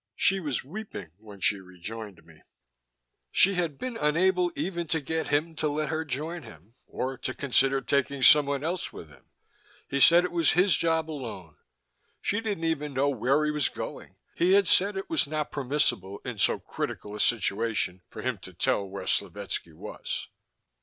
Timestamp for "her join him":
5.89-6.73